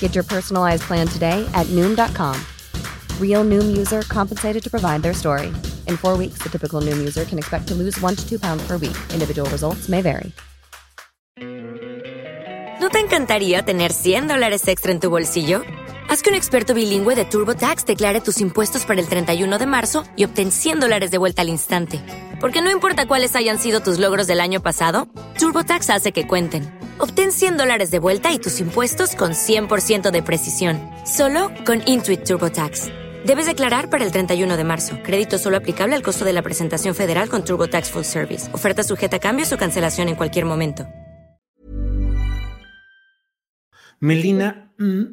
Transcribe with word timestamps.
Get 0.00 0.14
your 0.14 0.24
personalized 0.24 0.82
plan 0.82 1.06
today 1.06 1.48
at 1.54 1.66
Noom.com. 1.68 2.36
Real 3.18 3.44
Noom 3.44 3.76
user 3.76 4.02
compensated 4.02 4.62
to 4.62 4.70
provide 4.70 5.02
their 5.02 5.14
story. 5.14 5.52
In 5.86 5.96
four 5.96 6.18
weeks, 6.18 6.42
the 6.42 6.50
typical 6.50 6.82
Noom 6.82 6.98
user 6.98 7.24
can 7.24 7.38
expect 7.38 7.68
to 7.68 7.74
lose 7.74 7.98
one 8.02 8.16
to 8.16 8.28
two 8.28 8.38
pounds 8.38 8.62
per 8.66 8.76
week. 8.76 8.96
Individual 9.14 9.48
results 9.50 9.88
may 9.88 10.02
vary. 10.02 10.32
¿No 12.80 12.88
te 12.88 12.98
encantaría 12.98 13.62
tener 13.62 13.92
100 13.92 14.26
dólares 14.26 14.66
extra 14.66 14.90
en 14.90 15.00
tu 15.00 15.10
bolsillo? 15.10 15.60
Haz 16.08 16.22
que 16.22 16.30
un 16.30 16.34
experto 16.34 16.72
bilingüe 16.72 17.14
de 17.14 17.26
TurboTax 17.26 17.84
declare 17.84 18.22
tus 18.22 18.40
impuestos 18.40 18.86
para 18.86 19.00
el 19.00 19.06
31 19.06 19.58
de 19.58 19.66
marzo 19.66 20.02
y 20.16 20.24
obtén 20.24 20.50
100 20.50 20.80
dólares 20.80 21.10
de 21.10 21.18
vuelta 21.18 21.42
al 21.42 21.50
instante. 21.50 22.00
Porque 22.40 22.62
no 22.62 22.70
importa 22.70 23.06
cuáles 23.06 23.36
hayan 23.36 23.58
sido 23.58 23.80
tus 23.80 23.98
logros 23.98 24.26
del 24.26 24.40
año 24.40 24.62
pasado, 24.62 25.08
TurboTax 25.38 25.90
hace 25.90 26.12
que 26.12 26.26
cuenten. 26.26 26.79
Obtén 27.02 27.32
100 27.32 27.56
dólares 27.56 27.90
de 27.90 27.98
vuelta 27.98 28.30
y 28.30 28.38
tus 28.38 28.60
impuestos 28.60 29.14
con 29.16 29.32
100% 29.32 30.10
de 30.10 30.22
precisión. 30.22 30.78
Solo 31.06 31.50
con 31.64 31.80
Intuit 31.86 32.24
TurboTax. 32.24 32.88
Debes 33.24 33.46
declarar 33.46 33.88
para 33.88 34.04
el 34.04 34.12
31 34.12 34.54
de 34.54 34.64
marzo. 34.64 34.98
Crédito 35.02 35.38
solo 35.38 35.56
aplicable 35.56 35.96
al 35.96 36.02
costo 36.02 36.26
de 36.26 36.34
la 36.34 36.42
presentación 36.42 36.94
federal 36.94 37.30
con 37.30 37.42
TurboTax 37.42 37.90
Full 37.92 38.02
Service. 38.02 38.54
Oferta 38.54 38.82
sujeta 38.82 39.16
a 39.16 39.18
cambios 39.18 39.50
o 39.50 39.56
cancelación 39.56 40.10
en 40.10 40.14
cualquier 40.14 40.44
momento. 40.44 40.86
Melina, 43.98 44.70
mm, 44.76 45.04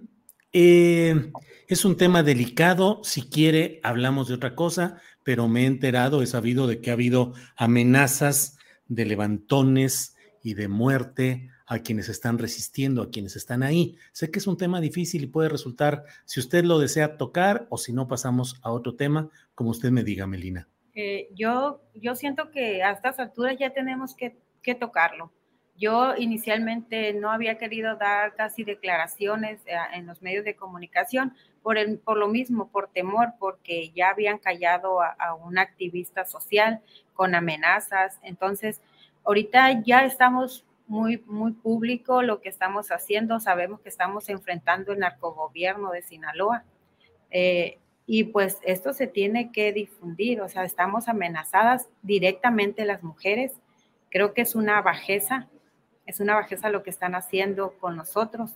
eh, 0.51 1.31
es 1.69 1.85
un 1.85 1.95
tema 1.95 2.21
delicado. 2.21 2.99
Si 3.05 3.29
quiere, 3.29 3.79
hablamos 3.81 4.27
de 4.27 4.33
otra 4.33 4.55
cosa, 4.55 4.99
pero 5.23 5.47
me 5.47 5.63
he 5.63 5.65
enterado, 5.67 6.21
he 6.21 6.27
sabido 6.27 6.67
de 6.67 6.81
que 6.81 6.89
ha 6.89 6.93
habido 6.93 7.33
amenazas 7.55 8.57
de 8.87 9.05
levantones 9.05 10.17
y 10.43 10.55
de 10.55 10.67
muerte 10.67 11.49
a 11.67 11.79
quienes 11.79 12.07
están 12.09 12.37
resistiendo, 12.39 13.01
a 13.01 13.11
quienes 13.11 13.35
están 13.35 13.61
ahí. 13.61 13.97
Sé 14.13 14.31
que 14.31 14.39
es 14.39 14.47
un 14.47 14.57
tema 14.57 14.79
difícil 14.79 15.23
y 15.23 15.27
puede 15.27 15.49
resultar, 15.49 16.03
si 16.25 16.39
usted 16.39 16.63
lo 16.63 16.79
desea 16.79 17.17
tocar 17.17 17.67
o 17.69 17.77
si 17.77 17.91
no 17.91 18.07
pasamos 18.07 18.59
a 18.63 18.71
otro 18.71 18.95
tema, 18.95 19.29
como 19.53 19.71
usted 19.71 19.91
me 19.91 20.03
diga, 20.03 20.25
Melina. 20.25 20.67
Eh, 20.95 21.29
yo, 21.35 21.81
yo 21.93 22.15
siento 22.15 22.49
que 22.49 22.81
a 22.81 22.91
estas 22.91 23.19
alturas 23.19 23.57
ya 23.59 23.69
tenemos 23.71 24.15
que, 24.15 24.37
que 24.63 24.75
tocarlo. 24.75 25.31
Yo 25.75 26.15
inicialmente 26.17 27.13
no 27.13 27.31
había 27.31 27.59
querido 27.59 27.97
dar 27.97 28.33
casi 28.33 28.63
declaraciones 28.63 29.59
eh, 29.67 29.75
en 29.93 30.07
los 30.07 30.21
medios 30.21 30.43
de 30.43 30.55
comunicación 30.55 31.33
por, 31.61 31.77
el, 31.77 31.99
por 31.99 32.17
lo 32.17 32.29
mismo, 32.29 32.69
por 32.71 32.87
temor, 32.87 33.33
porque 33.37 33.91
ya 33.91 34.09
habían 34.09 34.39
callado 34.39 35.01
a, 35.01 35.09
a 35.09 35.35
un 35.35 35.59
activista 35.59 36.25
social 36.25 36.81
con 37.13 37.35
amenazas. 37.35 38.17
Entonces, 38.23 38.81
ahorita 39.23 39.83
ya 39.83 40.05
estamos 40.05 40.65
muy, 40.87 41.23
muy 41.25 41.51
público 41.51 42.21
lo 42.21 42.41
que 42.41 42.49
estamos 42.49 42.91
haciendo. 42.91 43.39
Sabemos 43.39 43.81
que 43.81 43.89
estamos 43.89 44.29
enfrentando 44.29 44.93
el 44.93 44.99
narcogobierno 44.99 45.91
de 45.91 46.01
Sinaloa. 46.01 46.63
Eh, 47.29 47.79
y 48.09 48.23
pues 48.23 48.59
esto 48.63 48.93
se 48.93 49.05
tiene 49.05 49.51
que 49.51 49.73
difundir, 49.73 50.39
o 50.39 50.47
sea, 50.47 50.63
estamos 50.63 51.09
amenazadas 51.09 51.89
directamente 52.01 52.85
las 52.85 53.03
mujeres. 53.03 53.51
Creo 54.09 54.33
que 54.33 54.41
es 54.41 54.55
una 54.55 54.81
bajeza, 54.81 55.49
es 56.05 56.21
una 56.21 56.35
bajeza 56.35 56.69
lo 56.69 56.83
que 56.83 56.89
están 56.89 57.15
haciendo 57.15 57.77
con 57.79 57.97
nosotros, 57.97 58.55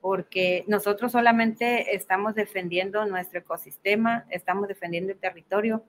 porque 0.00 0.64
nosotros 0.68 1.12
solamente 1.12 1.94
estamos 1.94 2.34
defendiendo 2.34 3.04
nuestro 3.04 3.40
ecosistema, 3.40 4.24
estamos 4.30 4.68
defendiendo 4.68 5.12
el 5.12 5.18
territorio, 5.18 5.84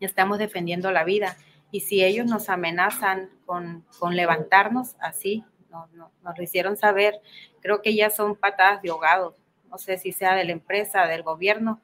estamos 0.00 0.38
defendiendo 0.38 0.90
la 0.90 1.04
vida. 1.04 1.36
Y 1.72 1.80
si 1.80 2.04
ellos 2.04 2.26
nos 2.26 2.48
amenazan 2.48 3.30
con, 3.44 3.84
con 3.98 4.14
levantarnos 4.14 4.94
así, 5.00 5.44
no, 5.70 5.88
no, 5.94 6.12
nos 6.22 6.38
lo 6.38 6.44
hicieron 6.44 6.76
saber, 6.76 7.20
creo 7.60 7.82
que 7.82 7.96
ya 7.96 8.10
son 8.10 8.36
patadas 8.36 8.82
de 8.82 8.90
ahogado. 8.90 9.36
No 9.68 9.78
sé 9.78 9.98
si 9.98 10.12
sea 10.12 10.36
de 10.36 10.44
la 10.44 10.52
empresa, 10.52 11.06
del 11.06 11.24
gobierno, 11.24 11.80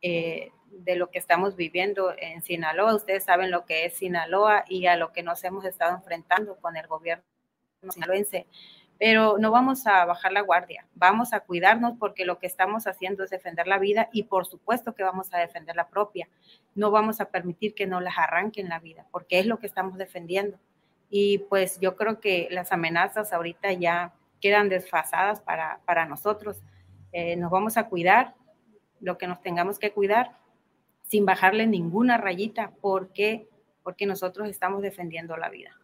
eh, 0.00 0.50
de 0.70 0.96
lo 0.96 1.10
que 1.10 1.18
estamos 1.18 1.54
viviendo 1.54 2.14
en 2.18 2.42
Sinaloa. 2.42 2.94
Ustedes 2.94 3.24
saben 3.24 3.50
lo 3.50 3.66
que 3.66 3.84
es 3.84 3.94
Sinaloa 3.94 4.64
y 4.66 4.86
a 4.86 4.96
lo 4.96 5.12
que 5.12 5.22
nos 5.22 5.44
hemos 5.44 5.64
estado 5.64 5.94
enfrentando 5.94 6.56
con 6.56 6.76
el 6.76 6.86
gobierno 6.86 7.22
sinaloense 7.88 8.46
pero 9.00 9.38
no 9.38 9.50
vamos 9.50 9.86
a 9.86 10.04
bajar 10.04 10.30
la 10.30 10.42
guardia, 10.42 10.86
vamos 10.94 11.32
a 11.32 11.40
cuidarnos 11.40 11.94
porque 11.98 12.26
lo 12.26 12.38
que 12.38 12.46
estamos 12.46 12.86
haciendo 12.86 13.24
es 13.24 13.30
defender 13.30 13.66
la 13.66 13.78
vida 13.78 14.10
y 14.12 14.24
por 14.24 14.44
supuesto 14.44 14.94
que 14.94 15.02
vamos 15.02 15.32
a 15.32 15.38
defender 15.38 15.74
la 15.74 15.88
propia. 15.88 16.28
No 16.74 16.90
vamos 16.90 17.18
a 17.22 17.30
permitir 17.30 17.74
que 17.74 17.86
nos 17.86 18.02
las 18.02 18.18
arranquen 18.18 18.68
la 18.68 18.78
vida 18.78 19.06
porque 19.10 19.38
es 19.38 19.46
lo 19.46 19.58
que 19.58 19.66
estamos 19.66 19.96
defendiendo. 19.96 20.58
Y 21.08 21.38
pues 21.48 21.80
yo 21.80 21.96
creo 21.96 22.20
que 22.20 22.48
las 22.50 22.72
amenazas 22.72 23.32
ahorita 23.32 23.72
ya 23.72 24.12
quedan 24.38 24.68
desfasadas 24.68 25.40
para, 25.40 25.80
para 25.86 26.04
nosotros. 26.04 26.62
Eh, 27.12 27.36
nos 27.36 27.50
vamos 27.50 27.78
a 27.78 27.88
cuidar 27.88 28.34
lo 29.00 29.16
que 29.16 29.26
nos 29.26 29.40
tengamos 29.40 29.78
que 29.78 29.92
cuidar 29.92 30.36
sin 31.08 31.24
bajarle 31.24 31.66
ninguna 31.66 32.18
rayita 32.18 32.72
porque 32.82 33.48
porque 33.82 34.04
nosotros 34.04 34.46
estamos 34.50 34.82
defendiendo 34.82 35.38
la 35.38 35.48
vida. 35.48 35.79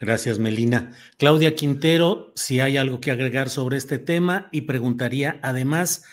Gracias, 0.00 0.38
Melina. 0.38 0.92
Claudia 1.18 1.54
Quintero, 1.54 2.32
si 2.34 2.60
hay 2.60 2.76
algo 2.76 3.00
que 3.00 3.10
agregar 3.10 3.48
sobre 3.48 3.76
este 3.76 3.98
tema 3.98 4.48
y 4.50 4.62
preguntaría 4.62 5.38
además, 5.42 6.04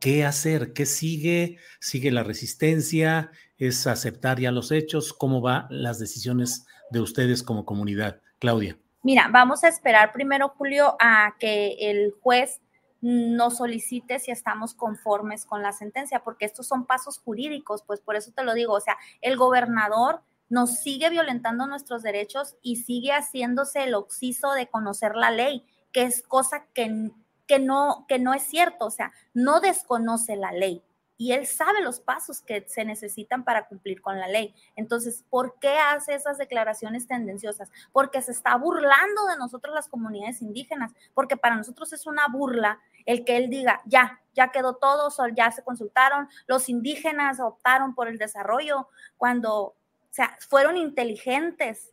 ¿qué 0.00 0.24
hacer? 0.24 0.72
¿Qué 0.72 0.86
sigue? 0.86 1.58
¿Sigue 1.78 2.10
la 2.10 2.22
resistencia? 2.22 3.30
¿Es 3.58 3.86
aceptar 3.86 4.40
ya 4.40 4.50
los 4.50 4.72
hechos? 4.72 5.12
¿Cómo 5.12 5.40
van 5.40 5.66
las 5.70 5.98
decisiones 5.98 6.66
de 6.90 7.00
ustedes 7.00 7.42
como 7.42 7.64
comunidad? 7.64 8.20
Claudia. 8.38 8.78
Mira, 9.02 9.28
vamos 9.30 9.62
a 9.64 9.68
esperar 9.68 10.12
primero, 10.12 10.48
Julio, 10.48 10.96
a 10.98 11.36
que 11.38 11.76
el 11.78 12.12
juez 12.22 12.60
nos 13.00 13.58
solicite 13.58 14.18
si 14.18 14.30
estamos 14.30 14.74
conformes 14.74 15.44
con 15.46 15.62
la 15.62 15.72
sentencia, 15.72 16.24
porque 16.24 16.44
estos 16.44 16.66
son 16.66 16.86
pasos 16.86 17.18
jurídicos, 17.18 17.84
pues 17.86 18.00
por 18.00 18.16
eso 18.16 18.32
te 18.34 18.42
lo 18.42 18.54
digo, 18.54 18.72
o 18.72 18.80
sea, 18.80 18.96
el 19.20 19.36
gobernador 19.36 20.22
nos 20.48 20.78
sigue 20.78 21.10
violentando 21.10 21.66
nuestros 21.66 22.02
derechos 22.02 22.56
y 22.62 22.76
sigue 22.76 23.12
haciéndose 23.12 23.84
el 23.84 23.94
oxiso 23.94 24.52
de 24.52 24.68
conocer 24.68 25.16
la 25.16 25.30
ley, 25.30 25.64
que 25.92 26.02
es 26.02 26.22
cosa 26.22 26.66
que, 26.74 27.10
que, 27.46 27.58
no, 27.58 28.04
que 28.08 28.18
no 28.18 28.34
es 28.34 28.42
cierto, 28.42 28.86
o 28.86 28.90
sea, 28.90 29.12
no 29.34 29.60
desconoce 29.60 30.36
la 30.36 30.52
ley 30.52 30.82
y 31.18 31.32
él 31.32 31.46
sabe 31.46 31.80
los 31.80 32.00
pasos 32.00 32.42
que 32.42 32.64
se 32.68 32.84
necesitan 32.84 33.44
para 33.44 33.66
cumplir 33.68 34.02
con 34.02 34.18
la 34.18 34.28
ley. 34.28 34.54
Entonces, 34.74 35.24
¿por 35.30 35.58
qué 35.58 35.78
hace 35.78 36.14
esas 36.14 36.38
declaraciones 36.38 37.06
tendenciosas? 37.06 37.70
Porque 37.92 38.20
se 38.22 38.32
está 38.32 38.56
burlando 38.56 39.26
de 39.26 39.38
nosotros 39.38 39.74
las 39.74 39.88
comunidades 39.88 40.42
indígenas, 40.42 40.92
porque 41.14 41.36
para 41.36 41.56
nosotros 41.56 41.92
es 41.92 42.06
una 42.06 42.28
burla 42.28 42.80
el 43.06 43.24
que 43.24 43.36
él 43.36 43.48
diga, 43.48 43.80
ya, 43.86 44.20
ya 44.34 44.48
quedó 44.48 44.76
todo, 44.76 45.08
ya 45.34 45.50
se 45.52 45.62
consultaron, 45.62 46.28
los 46.46 46.68
indígenas 46.68 47.40
optaron 47.40 47.94
por 47.94 48.08
el 48.08 48.18
desarrollo, 48.18 48.88
cuando 49.16 49.74
sea, 50.16 50.36
fueron 50.48 50.76
inteligentes. 50.76 51.92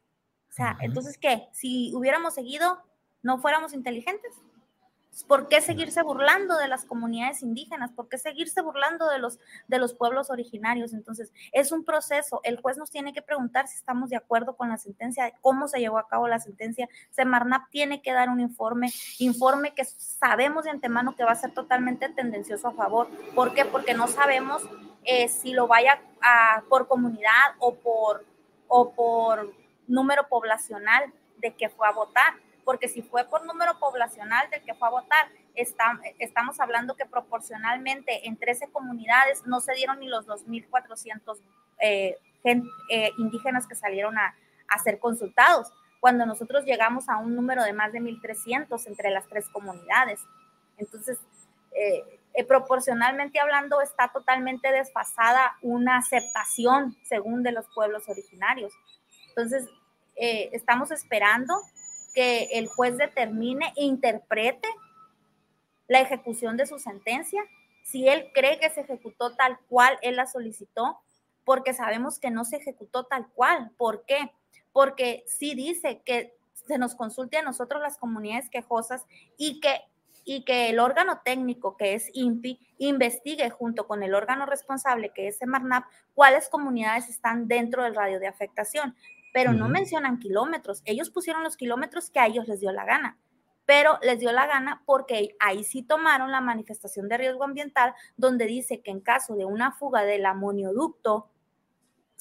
O 0.50 0.54
sea, 0.54 0.78
entonces, 0.80 1.18
¿qué? 1.18 1.50
Si 1.52 1.92
hubiéramos 1.94 2.34
seguido, 2.34 2.82
¿no 3.22 3.40
fuéramos 3.40 3.74
inteligentes? 3.74 4.34
¿Por 5.28 5.48
qué 5.48 5.62
seguirse 5.62 6.02
burlando 6.02 6.58
de 6.58 6.68
las 6.68 6.86
comunidades 6.86 7.44
indígenas? 7.44 7.92
¿Por 7.92 8.10
qué 8.10 8.18
seguirse 8.18 8.62
burlando 8.62 9.08
de 9.10 9.20
los, 9.20 9.40
de 9.68 9.78
los 9.78 9.94
pueblos 9.94 10.32
originarios? 10.32 10.94
Entonces, 10.94 11.32
es 11.52 11.72
un 11.72 11.84
proceso. 11.84 12.40
El 12.44 12.60
juez 12.60 12.78
nos 12.78 12.90
tiene 12.90 13.14
que 13.14 13.22
preguntar 13.22 13.68
si 13.68 13.76
estamos 13.76 14.10
de 14.10 14.16
acuerdo 14.16 14.56
con 14.56 14.70
la 14.70 14.78
sentencia, 14.78 15.32
cómo 15.42 15.68
se 15.68 15.80
llevó 15.80 16.00
a 16.00 16.08
cabo 16.08 16.28
la 16.28 16.40
sentencia. 16.40 16.90
Semarnap 17.12 17.70
tiene 17.70 18.02
que 18.02 18.12
dar 18.12 18.30
un 18.30 18.40
informe, 18.40 18.92
informe 19.20 19.76
que 19.76 19.86
sabemos 19.86 20.64
de 20.64 20.72
antemano 20.72 21.16
que 21.16 21.24
va 21.24 21.32
a 21.32 21.36
ser 21.36 21.54
totalmente 21.54 22.10
tendencioso 22.10 22.70
a 22.70 22.74
favor. 22.74 23.08
¿Por 23.36 23.54
qué? 23.54 23.66
Porque 23.66 23.94
no 23.94 24.08
sabemos 24.08 24.64
eh, 25.06 25.28
si 25.28 25.54
lo 25.54 25.68
vaya 25.68 26.02
por 26.70 26.88
comunidad 26.88 27.56
o 27.60 27.76
por, 27.76 28.26
o 28.68 28.92
por 28.92 29.54
número 29.88 30.28
poblacional 30.30 31.12
de 31.38 31.54
que 31.54 31.70
fue 31.70 31.88
a 31.88 31.92
votar, 31.92 32.36
porque 32.64 32.88
si 32.88 33.02
fue 33.02 33.26
por 33.26 33.46
número 33.46 33.78
poblacional 33.80 34.50
del 34.50 34.64
que 34.64 34.74
fue 34.74 34.88
a 34.88 34.92
votar, 34.92 35.28
está, 35.56 36.00
estamos 36.20 36.60
hablando 36.60 36.96
que 36.96 37.06
proporcionalmente 37.06 38.28
en 38.28 38.38
13 38.38 38.70
comunidades 38.72 39.46
no 39.46 39.60
se 39.60 39.74
dieron 39.74 40.00
ni 40.00 40.08
los 40.08 40.26
2.400 40.28 41.38
eh, 41.80 42.18
eh, 42.90 43.12
indígenas 43.18 43.68
que 43.68 43.76
salieron 43.76 44.18
a, 44.18 44.36
a 44.68 44.80
ser 44.80 45.00
consultados, 45.00 45.72
cuando 46.00 46.26
nosotros 46.26 46.66
llegamos 46.66 47.08
a 47.08 47.18
un 47.18 47.36
número 47.36 47.64
de 47.64 47.74
más 47.74 47.94
de 47.94 48.02
1.300 48.02 48.88
entre 48.88 49.10
las 49.10 49.28
tres 49.28 49.48
comunidades. 49.50 50.20
Entonces, 50.78 51.18
eh, 51.72 52.20
eh, 52.34 52.44
proporcionalmente 52.44 53.40
hablando, 53.40 53.82
está 53.82 54.10
totalmente 54.12 54.72
desfasada 54.72 55.58
una 55.62 55.98
aceptación 55.98 56.98
según 57.04 57.44
de 57.44 57.52
los 57.52 57.66
pueblos 57.74 58.10
originarios. 58.10 58.74
Entonces, 59.30 59.68
eh, 60.16 60.50
estamos 60.54 60.92
esperando 60.92 61.56
que 62.14 62.50
el 62.54 62.68
juez 62.68 62.98
determine 62.98 63.74
e 63.76 63.84
interprete 63.84 64.68
la 65.88 66.02
ejecución 66.02 66.58
de 66.58 66.66
su 66.66 66.80
sentencia, 66.80 67.44
si 67.84 68.08
él 68.08 68.32
cree 68.34 68.60
que 68.60 68.70
se 68.70 68.82
ejecutó 68.82 69.36
tal 69.36 69.60
cual 69.68 69.98
él 70.02 70.16
la 70.16 70.26
solicitó, 70.26 71.00
porque 71.44 71.74
sabemos 71.74 72.20
que 72.20 72.32
no 72.32 72.46
se 72.46 72.58
ejecutó 72.58 73.04
tal 73.06 73.28
cual. 73.34 73.72
¿Por 73.78 74.06
qué? 74.06 74.32
Porque 74.72 75.24
sí 75.28 75.54
dice 75.56 76.02
que 76.06 76.34
se 76.68 76.78
nos 76.78 76.96
consulte 76.96 77.38
a 77.38 77.44
nosotros 77.44 77.82
las 77.82 77.98
comunidades 77.98 78.50
quejosas 78.50 79.06
y 79.38 79.60
que, 79.60 79.82
y 80.26 80.46
que 80.46 80.70
el 80.70 80.80
órgano 80.80 81.22
técnico 81.24 81.78
que 81.78 81.94
es 81.94 82.10
INPI 82.14 82.60
investigue 82.78 83.50
junto 83.50 83.88
con 83.88 84.04
el 84.04 84.14
órgano 84.14 84.46
responsable 84.46 85.12
que 85.14 85.28
es 85.28 85.38
Semarnap 85.38 85.86
cuáles 86.14 86.50
comunidades 86.50 87.10
están 87.10 87.48
dentro 87.48 87.84
del 87.84 87.96
radio 87.96 88.20
de 88.20 88.28
afectación. 88.28 88.96
Pero 89.34 89.52
no 89.52 89.68
mencionan 89.68 90.20
kilómetros. 90.20 90.84
Ellos 90.86 91.10
pusieron 91.10 91.42
los 91.42 91.58
kilómetros 91.58 92.12
que 92.12 92.20
a 92.20 92.28
ellos 92.28 92.48
les 92.48 92.60
dio 92.60 92.72
la 92.72 92.86
gana, 92.86 93.18
pero 93.66 93.98
les 94.04 94.20
dio 94.20 94.32
la 94.32 94.46
gana 94.46 94.84
porque 94.86 95.36
ahí 95.40 95.64
sí 95.64 95.82
tomaron 95.82 96.32
la 96.32 96.42
manifestación 96.42 97.10
de 97.10 97.18
riesgo 97.18 97.44
ambiental, 97.44 97.96
donde 98.16 98.46
dice 98.46 98.82
que 98.82 98.92
en 98.92 99.02
caso 99.02 99.36
de 99.36 99.46
una 99.46 99.72
fuga 99.72 100.04
del 100.04 100.28
amonioducto, 100.28 101.30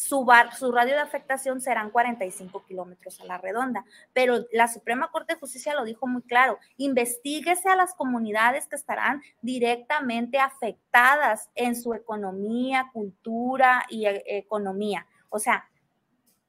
su, 0.02 0.24
radio 0.72 0.94
de 0.94 1.00
afectación 1.00 1.60
serán 1.60 1.90
45 1.90 2.64
kilómetros 2.66 3.20
a 3.20 3.24
la 3.24 3.38
redonda. 3.38 3.84
Pero 4.12 4.46
la 4.52 4.68
Suprema 4.68 5.10
Corte 5.10 5.34
de 5.34 5.40
Justicia 5.40 5.74
lo 5.74 5.84
dijo 5.84 6.06
muy 6.06 6.22
claro, 6.22 6.58
investiguese 6.76 7.68
a 7.68 7.76
las 7.76 7.94
comunidades 7.94 8.66
que 8.66 8.76
estarán 8.76 9.22
directamente 9.40 10.38
afectadas 10.38 11.50
en 11.54 11.76
su 11.76 11.94
economía, 11.94 12.90
cultura 12.92 13.84
y 13.88 14.06
eh, 14.06 14.22
economía. 14.26 15.06
O 15.28 15.38
sea, 15.38 15.68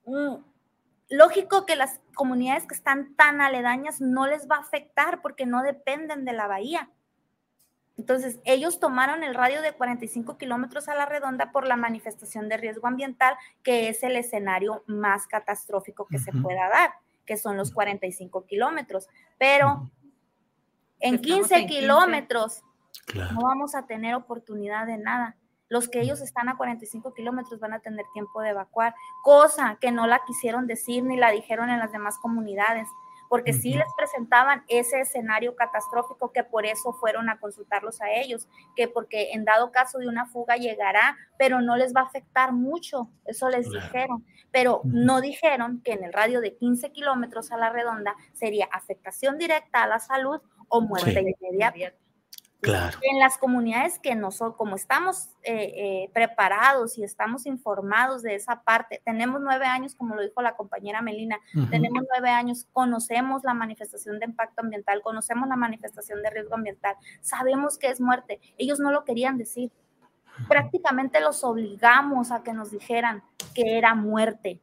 mm, 0.05 0.35
lógico 1.09 1.65
que 1.65 1.75
las 1.75 2.01
comunidades 2.15 2.65
que 2.65 2.75
están 2.75 3.15
tan 3.15 3.39
aledañas 3.41 4.01
no 4.01 4.27
les 4.27 4.49
va 4.49 4.57
a 4.57 4.61
afectar 4.61 5.21
porque 5.21 5.45
no 5.45 5.61
dependen 5.61 6.25
de 6.25 6.33
la 6.33 6.47
bahía. 6.47 6.89
Entonces, 7.97 8.39
ellos 8.43 8.79
tomaron 8.79 9.23
el 9.23 9.35
radio 9.35 9.61
de 9.61 9.73
45 9.73 10.37
kilómetros 10.37 10.89
a 10.89 10.95
la 10.95 11.05
redonda 11.05 11.51
por 11.51 11.67
la 11.67 11.75
manifestación 11.75 12.49
de 12.49 12.57
riesgo 12.57 12.87
ambiental, 12.87 13.35
que 13.61 13.89
es 13.89 14.01
el 14.01 14.15
escenario 14.15 14.83
más 14.87 15.27
catastrófico 15.27 16.07
que 16.07 16.17
se 16.17 16.31
pueda 16.31 16.69
dar, 16.69 16.93
que 17.25 17.37
son 17.37 17.55
los 17.55 17.71
45 17.71 18.45
kilómetros. 18.45 19.07
Pero 19.37 19.91
en 20.99 21.19
15 21.19 21.67
kilómetros 21.67 22.63
no 23.33 23.41
vamos 23.41 23.75
a 23.75 23.85
tener 23.85 24.15
oportunidad 24.15 24.87
de 24.87 24.97
nada. 24.97 25.37
Los 25.69 25.89
que 25.89 26.01
ellos 26.01 26.21
están 26.21 26.49
a 26.49 26.57
45 26.57 27.13
kilómetros 27.13 27.59
van 27.59 27.73
a 27.73 27.79
tener 27.79 28.05
tiempo 28.13 28.41
de 28.41 28.49
evacuar, 28.49 28.95
cosa 29.23 29.77
que 29.79 29.91
no 29.91 30.07
la 30.07 30.21
quisieron 30.25 30.67
decir 30.67 31.03
ni 31.03 31.17
la 31.17 31.31
dijeron 31.31 31.69
en 31.69 31.79
las 31.79 31.91
demás 31.91 32.17
comunidades, 32.19 32.87
porque 33.33 33.51
sí 33.51 33.73
les 33.73 33.87
presentaban 33.97 34.63
ese 34.67 34.99
escenario 34.99 35.55
catastrófico 35.55 36.31
que 36.31 36.43
por 36.43 36.67
eso 36.67 36.93
fueron 36.93 37.29
a 37.29 37.39
consultarlos 37.39 37.99
a 37.99 38.11
ellos, 38.11 38.47
que 38.75 38.87
porque 38.87 39.31
en 39.31 39.43
dado 39.43 39.71
caso 39.71 39.97
de 39.97 40.07
una 40.07 40.27
fuga 40.27 40.55
llegará, 40.55 41.17
pero 41.35 41.59
no 41.59 41.75
les 41.75 41.95
va 41.95 42.01
a 42.01 42.03
afectar 42.03 42.53
mucho, 42.53 43.09
eso 43.25 43.49
les 43.49 43.67
dijeron, 43.71 44.23
pero 44.51 44.81
no 44.83 45.19
dijeron 45.19 45.81
que 45.83 45.93
en 45.93 46.03
el 46.03 46.13
radio 46.13 46.41
de 46.41 46.55
15 46.57 46.91
kilómetros 46.91 47.51
a 47.51 47.57
la 47.57 47.71
redonda 47.71 48.15
sería 48.33 48.69
afectación 48.71 49.39
directa 49.39 49.81
a 49.81 49.87
la 49.87 49.97
salud 49.97 50.39
o 50.67 50.81
muerte 50.81 51.35
inmediata. 51.41 51.97
En 52.65 53.19
las 53.19 53.37
comunidades 53.37 53.99
que 53.99 54.15
no 54.15 54.31
son, 54.31 54.53
como 54.53 54.75
estamos 54.75 55.29
eh, 55.43 55.73
eh, 55.75 56.09
preparados 56.13 56.97
y 56.97 57.03
estamos 57.03 57.45
informados 57.45 58.21
de 58.23 58.35
esa 58.35 58.63
parte, 58.63 59.01
tenemos 59.03 59.41
nueve 59.41 59.65
años, 59.65 59.95
como 59.95 60.15
lo 60.15 60.21
dijo 60.21 60.41
la 60.41 60.55
compañera 60.55 61.01
Melina, 61.01 61.39
tenemos 61.69 62.03
nueve 62.09 62.29
años, 62.29 62.67
conocemos 62.71 63.43
la 63.43 63.53
manifestación 63.53 64.19
de 64.19 64.25
impacto 64.25 64.61
ambiental, 64.61 65.01
conocemos 65.01 65.49
la 65.49 65.55
manifestación 65.55 66.21
de 66.21 66.29
riesgo 66.29 66.55
ambiental, 66.55 66.95
sabemos 67.21 67.77
que 67.77 67.87
es 67.87 67.99
muerte. 67.99 68.39
Ellos 68.57 68.79
no 68.79 68.91
lo 68.91 69.03
querían 69.03 69.37
decir. 69.37 69.71
Prácticamente 70.47 71.19
los 71.21 71.43
obligamos 71.43 72.31
a 72.31 72.43
que 72.43 72.53
nos 72.53 72.71
dijeran 72.71 73.23
que 73.53 73.77
era 73.77 73.93
muerte. 73.93 74.61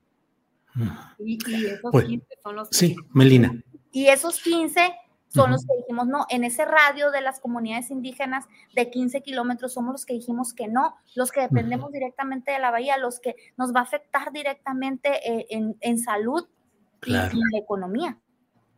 Y, 1.19 1.39
esos 1.67 1.91
15 1.91 2.27
pues, 2.27 2.39
son 2.43 2.57
los 2.57 2.69
Sí, 2.71 2.97
Melina. 3.13 3.53
Y 3.93 4.07
esos 4.07 4.41
15 4.41 4.93
son 5.33 5.53
los 5.53 5.65
que 5.65 5.77
dijimos 5.79 6.07
no. 6.07 6.27
En 6.29 6.45
ese 6.45 6.65
radio 6.65 7.11
de 7.11 7.21
las 7.21 7.41
comunidades 7.41 7.91
indígenas 7.91 8.47
de 8.75 8.91
15 8.91 9.23
kilómetros 9.23 9.73
somos 9.73 9.93
los 9.93 10.07
que 10.07 10.15
dijimos 10.15 10.53
que 10.53 10.69
no, 10.69 10.97
los 11.15 11.31
que 11.31 11.41
dependemos 11.41 11.93
directamente 11.93 12.53
de 12.53 12.59
la 12.59 12.71
bahía, 12.71 12.99
los 12.99 13.21
que 13.21 13.37
nos 13.57 13.75
va 13.75 13.81
a 13.81 13.85
afectar 13.85 14.33
directamente 14.33 15.11
eh, 15.31 15.47
en, 15.81 15.99
salud 15.99 16.49
y 17.07 17.15
en 17.15 17.41
la 17.53 17.59
economía. 17.59 18.19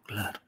Claro. 0.04 0.40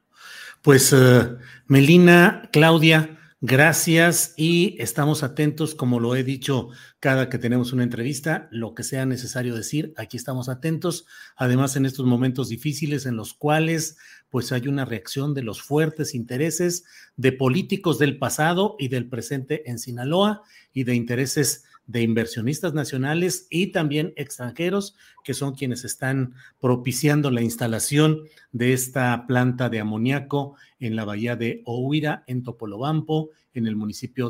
Pues 0.61 0.93
uh, 0.93 1.37
Melina, 1.67 2.49
Claudia, 2.51 3.19
Gracias 3.47 4.33
y 4.37 4.75
estamos 4.79 5.21
atentos, 5.21 5.75
como 5.75 5.99
lo 5.99 6.15
he 6.15 6.23
dicho 6.23 6.69
cada 6.99 7.29
que 7.29 7.37
tenemos 7.37 7.73
una 7.73 7.83
entrevista, 7.83 8.47
lo 8.49 8.73
que 8.73 8.81
sea 8.81 9.05
necesario 9.05 9.53
decir, 9.53 9.93
aquí 9.97 10.17
estamos 10.17 10.49
atentos. 10.49 11.05
Además, 11.35 11.75
en 11.75 11.85
estos 11.85 12.07
momentos 12.07 12.49
difíciles 12.49 13.05
en 13.05 13.15
los 13.15 13.35
cuales 13.35 13.97
pues 14.31 14.51
hay 14.51 14.67
una 14.67 14.83
reacción 14.83 15.35
de 15.35 15.43
los 15.43 15.61
fuertes 15.61 16.15
intereses 16.15 16.85
de 17.17 17.33
políticos 17.33 17.99
del 17.99 18.17
pasado 18.17 18.77
y 18.79 18.87
del 18.87 19.09
presente 19.09 19.69
en 19.69 19.77
Sinaloa 19.77 20.41
y 20.73 20.83
de 20.83 20.95
intereses 20.95 21.65
de 21.87 22.01
inversionistas 22.01 22.73
nacionales 22.73 23.47
y 23.49 23.67
también 23.67 24.13
extranjeros, 24.15 24.95
que 25.23 25.33
son 25.33 25.55
quienes 25.55 25.85
están 25.85 26.33
propiciando 26.59 27.31
la 27.31 27.41
instalación 27.41 28.23
de 28.51 28.73
esta 28.73 29.25
planta 29.27 29.69
de 29.69 29.79
amoníaco 29.79 30.55
en 30.79 30.95
la 30.95 31.05
bahía 31.05 31.35
de 31.35 31.61
Ohuira, 31.65 32.23
en 32.27 32.43
Topolobampo, 32.43 33.29
en 33.53 33.67
el 33.67 33.75
municipio 33.75 34.29